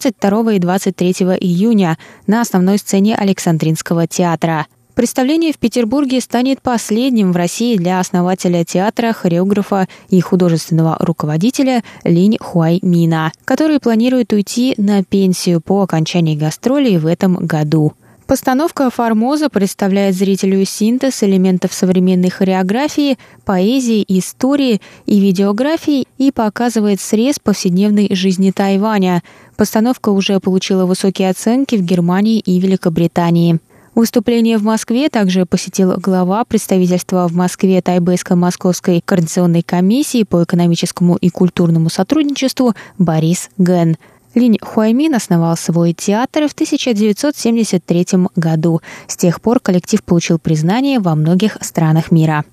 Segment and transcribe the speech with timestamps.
[0.00, 4.66] 22 и 23 июня на основной сцене Александринского театра.
[4.94, 12.38] Представление в Петербурге станет последним в России для основателя театра, хореографа и художественного руководителя Линь
[12.40, 17.92] Хуаймина, который планирует уйти на пенсию по окончании гастролей в этом году.
[18.30, 27.40] Постановка «Формоза» представляет зрителю синтез элементов современной хореографии, поэзии, истории и видеографии и показывает срез
[27.40, 29.24] повседневной жизни Тайваня.
[29.56, 33.58] Постановка уже получила высокие оценки в Германии и Великобритании.
[33.96, 41.30] Выступление в Москве также посетил глава представительства в Москве Тайбэйско-Московской координационной комиссии по экономическому и
[41.30, 43.96] культурному сотрудничеству Борис Ген.
[44.34, 48.80] Линь Хуаймин основал свой театр в 1973 году.
[49.06, 52.44] С тех пор коллектив получил признание во многих странах мира.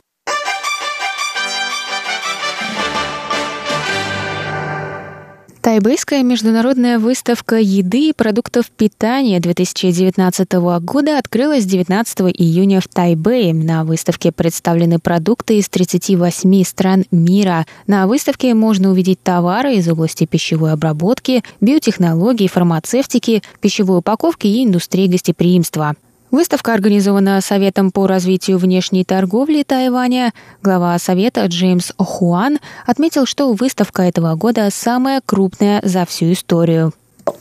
[5.68, 13.54] Тайбэйская международная выставка еды и продуктов питания 2019 года открылась 19 июня в Тайбэе.
[13.54, 17.66] На выставке представлены продукты из 38 стран мира.
[17.86, 25.08] На выставке можно увидеть товары из области пищевой обработки, биотехнологий, фармацевтики, пищевой упаковки и индустрии
[25.08, 25.98] гостеприимства.
[26.31, 30.33] Выставка организована Советом по развитию внешней торговли Тайваня.
[30.63, 36.93] Глава Совета Джеймс Хуан отметил, что выставка этого года самая крупная за всю историю.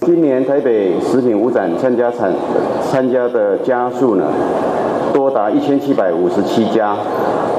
[0.02, 2.36] 今年台北食品五展参加参
[2.92, 4.32] 参加的家数呢，
[5.14, 6.96] 多达一千七百五十七家。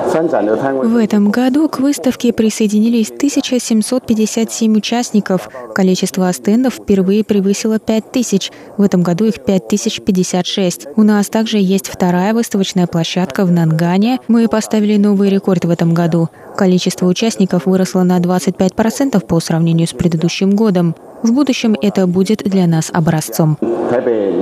[0.08, 5.50] В этом году к выставке присоединились 1757 участников.
[5.76, 8.52] Количество стендов впервые превысило 5000.
[8.78, 10.88] В этом году их 5056.
[10.96, 14.20] У нас также есть вторая выставочная площадка в Нангане.
[14.28, 16.30] Мы поставили новый рекорд в этом году.
[16.56, 20.96] Количество участников выросло на 25% по сравнению с предыдущим годом.
[21.24, 23.58] В будущем это будет для нас образцом.
[23.62, 24.38] Э э э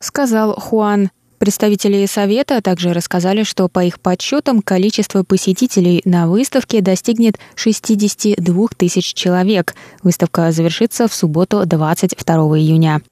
[0.00, 1.10] Сказал Хуан.
[1.42, 9.12] Представители Совета также рассказали, что по их подсчетам количество посетителей на выставке достигнет 62 тысяч
[9.12, 9.74] человек.
[10.04, 13.02] Выставка завершится в субботу 22 июня.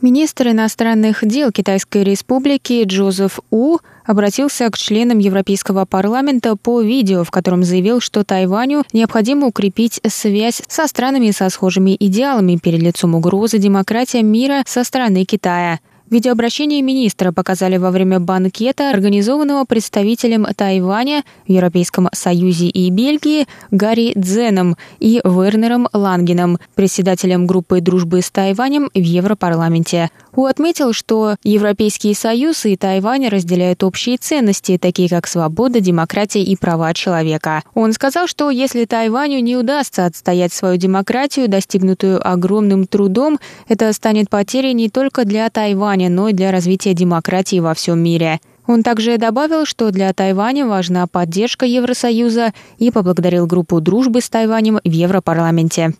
[0.00, 7.30] Министр иностранных дел Китайской Республики Джозеф У обратился к членам Европейского парламента по видео, в
[7.30, 13.58] котором заявил, что Тайваню необходимо укрепить связь со странами со схожими идеалами перед лицом угрозы
[13.58, 15.80] демократии мира со стороны Китая.
[16.10, 24.12] Видеообращение министра показали во время банкета, организованного представителем Тайваня в Европейском Союзе и Бельгии Гарри
[24.14, 30.10] Дзеном и Вернером Лангеном, председателем группы дружбы с Тайванем в Европарламенте.
[30.36, 36.56] У отметил, что Европейский Союз и Тайвань разделяют общие ценности, такие как свобода, демократия и
[36.56, 37.62] права человека.
[37.74, 43.38] Он сказал, что если Тайваню не удастся отстоять свою демократию, достигнутую огромным трудом,
[43.68, 48.40] это станет потерей не только для Тайваня, но и для развития демократии во всем мире.
[48.66, 54.80] Он также добавил, что для Тайваня важна поддержка Евросоюза и поблагодарил группу дружбы с Тайванем
[54.82, 55.92] в Европарламенте.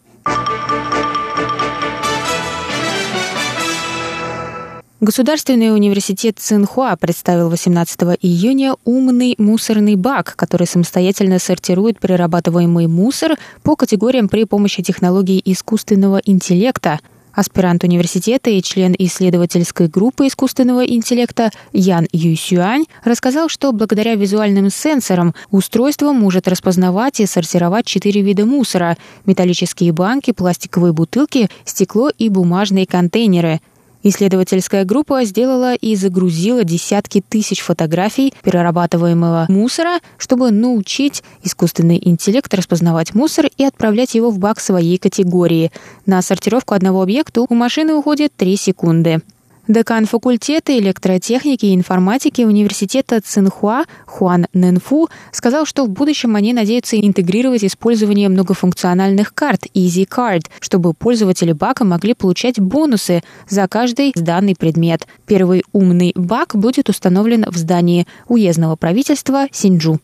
[5.05, 13.77] Государственный университет Цинхуа представил 18 июня умный мусорный бак, который самостоятельно сортирует перерабатываемый мусор по
[13.77, 17.01] категориям при помощи технологий искусственного интеллекта–
[17.35, 25.35] Аспирант университета и член исследовательской группы искусственного интеллекта Ян Юсюань рассказал, что благодаря визуальным сенсорам
[25.51, 28.97] устройство может распознавать и сортировать четыре вида мусора–
[29.27, 33.61] металлические банки, пластиковые бутылки, стекло и бумажные контейнеры–
[34.07, 43.15] Исследовательская группа сделала и загрузила десятки тысяч фотографий перерабатываемого мусора, чтобы научить искусственный интеллект распознавать
[43.15, 45.73] мусор и отправлять его в бак своей категории.
[46.05, 49.23] На сортировку одного объекта у машины уходит 3 секунды.
[49.67, 57.01] Декан факультета электротехники и информатики университета Цинхуа Хуан Нэнфу сказал, что в будущем они надеются
[57.01, 64.55] интегрировать использование многофункциональных карт Easy Card, чтобы пользователи бака могли получать бонусы за каждый сданный
[64.55, 65.07] предмет.
[65.27, 69.99] Первый умный бак будет установлен в здании уездного правительства Синджу.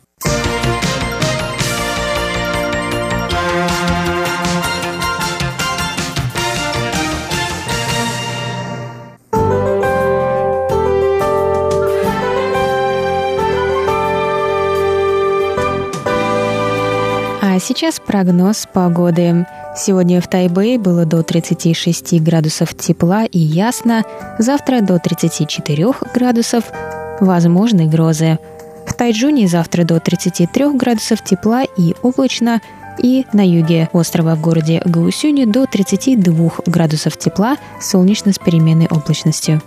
[17.70, 19.46] Сейчас прогноз погоды.
[19.76, 24.02] Сегодня в Тайбэе было до 36 градусов тепла и ясно,
[24.40, 26.64] завтра до 34 градусов,
[27.20, 28.40] возможны грозы.
[28.88, 32.60] В Тайджуне завтра до 33 градусов тепла и облачно,
[33.00, 39.62] и на юге острова в городе Гаусюни до 32 градусов тепла, солнечно с переменной облачностью.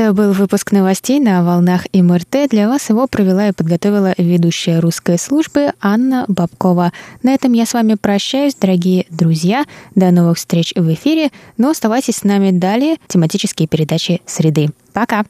[0.00, 2.48] Это был выпуск новостей на волнах МРТ.
[2.48, 6.94] Для вас его провела и подготовила ведущая русской службы Анна Бабкова.
[7.22, 9.66] На этом я с вами прощаюсь, дорогие друзья.
[9.94, 11.28] До новых встреч в эфире.
[11.58, 12.96] Но оставайтесь с нами далее.
[13.08, 14.70] Тематические передачи «Среды».
[14.94, 15.26] Пока!